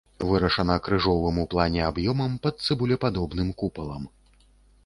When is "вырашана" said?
0.27-0.77